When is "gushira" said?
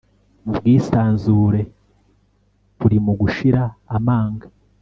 3.21-3.61